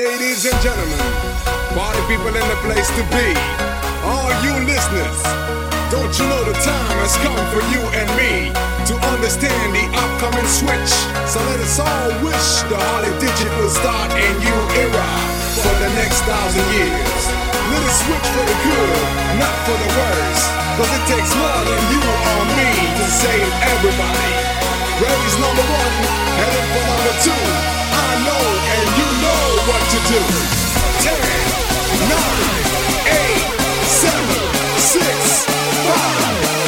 [0.00, 0.96] Ladies and gentlemen,
[1.76, 3.36] party people in the place to be.
[4.00, 5.20] All you listeners,
[5.92, 8.48] don't you know the time has come for you and me
[8.88, 10.92] to understand the upcoming switch?
[11.28, 15.08] So let us all wish the Harley Digital start a new era
[15.60, 17.20] for the next thousand years.
[17.68, 19.04] Let us switch for the good,
[19.36, 20.42] not for the worse.
[20.80, 24.32] Cause it takes more than you or me to save everybody.
[24.96, 25.94] Raise number one,
[26.40, 27.89] heading for number two.
[28.10, 30.20] I know and you know what to do.
[30.98, 31.22] Ten,
[32.10, 32.64] nine,
[33.06, 33.46] eight,
[33.86, 34.42] seven,
[34.78, 35.46] six,
[35.86, 36.59] five,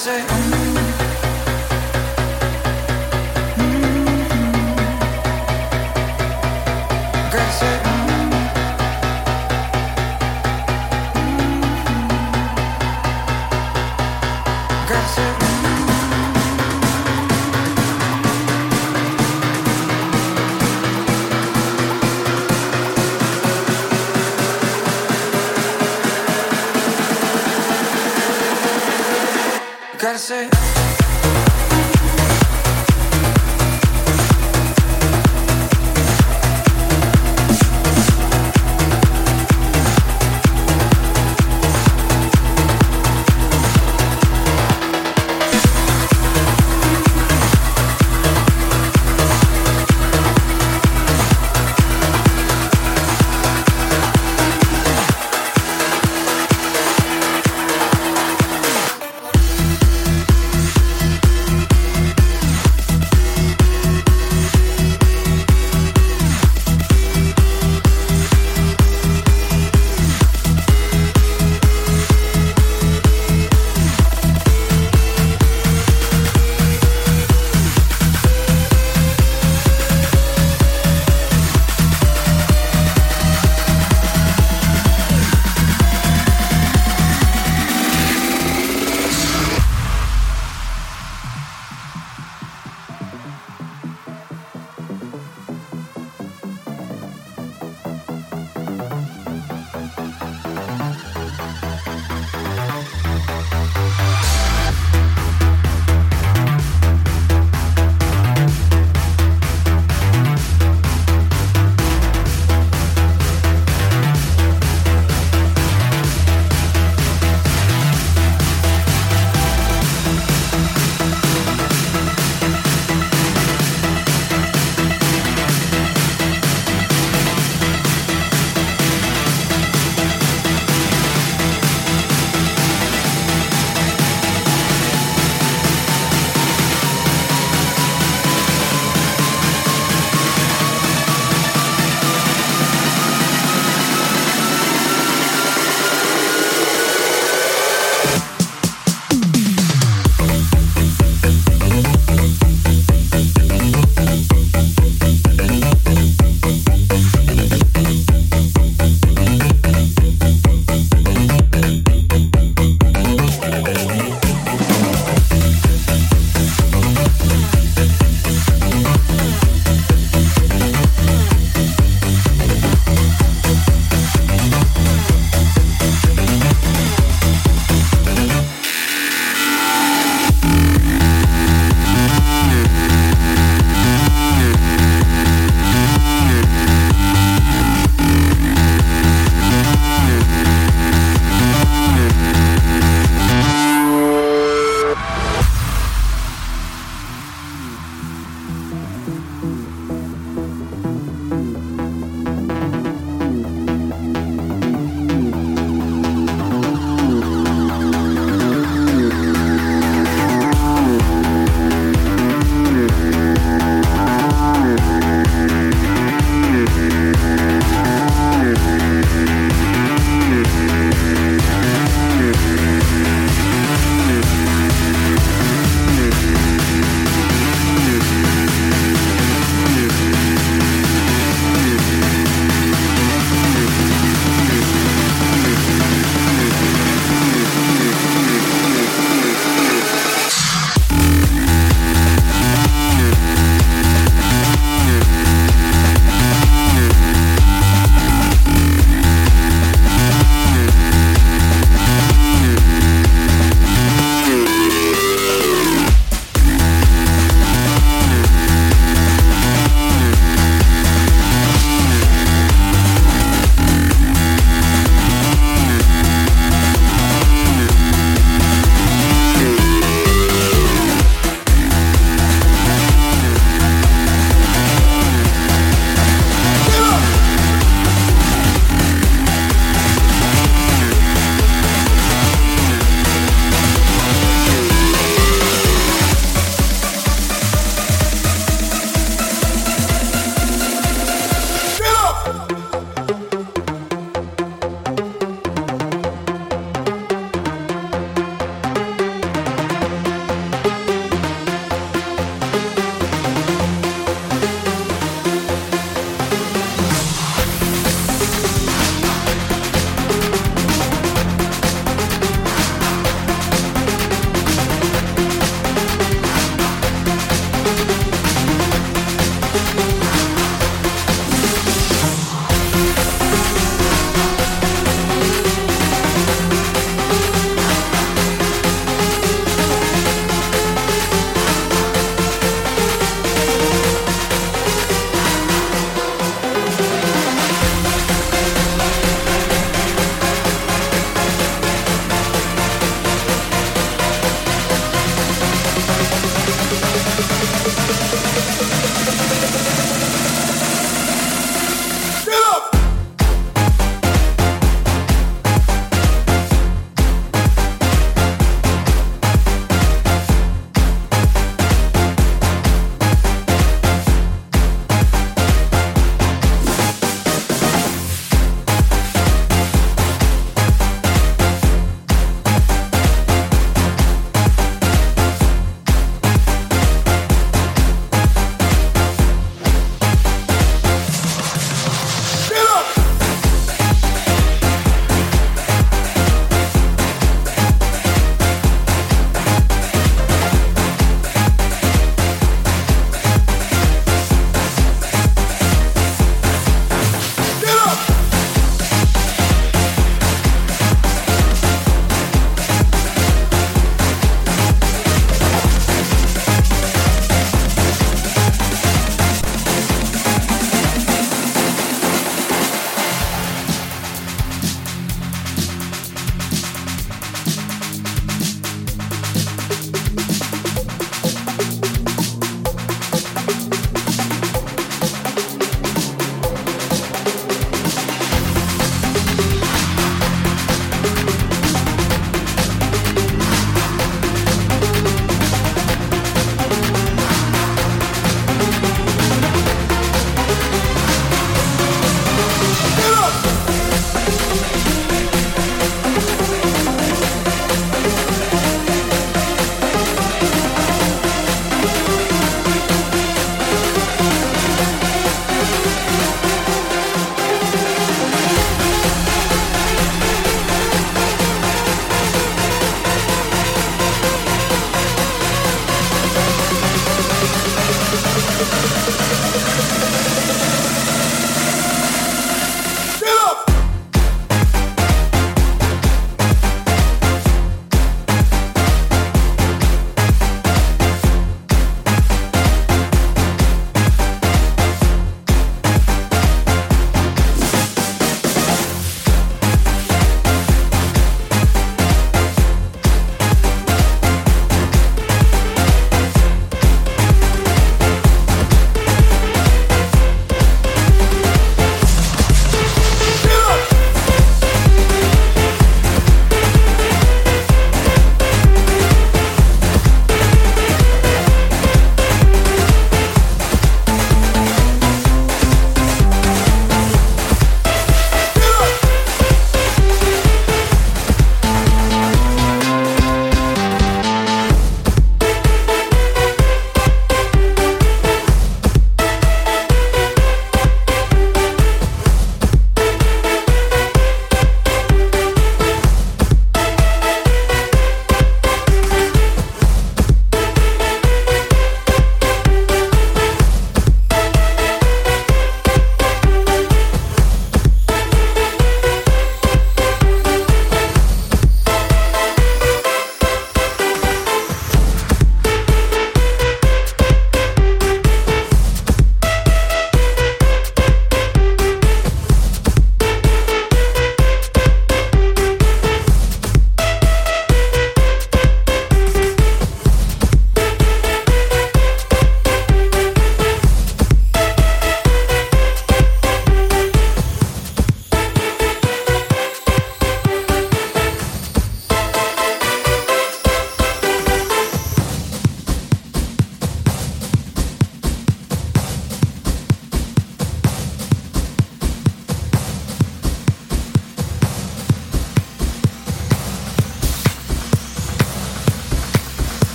[0.00, 0.39] say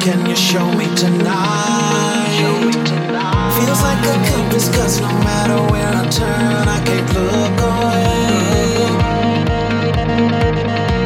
[0.00, 2.30] Can you show me tonight?
[3.56, 8.00] Feels like a compass, cause no matter where I turn, I can't look away.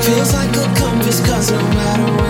[0.00, 2.23] Feels like a compass, cause no matter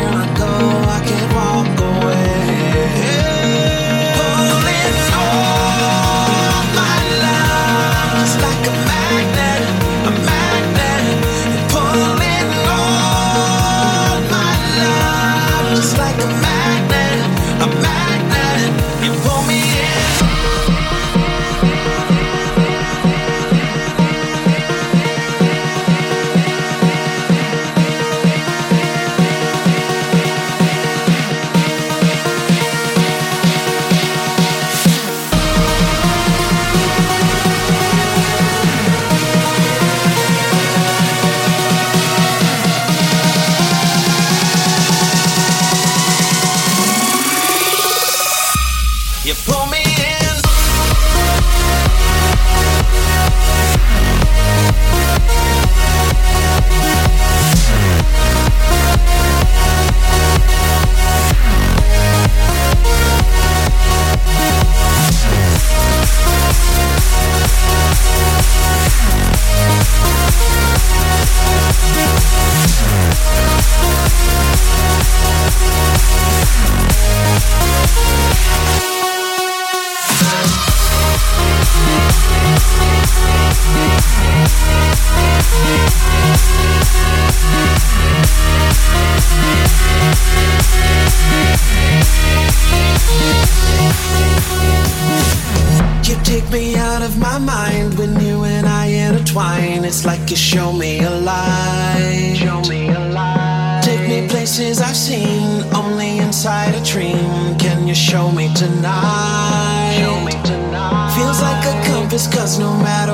[100.25, 100.31] intertwine.
[100.31, 102.37] It's like you show me a light.
[102.37, 103.81] Show me a light.
[103.83, 107.57] Take me places I've seen only inside a dream.
[107.59, 109.97] Can you show me tonight?
[109.99, 111.14] Show me tonight.
[111.16, 113.14] Feels like a compass, cause no matter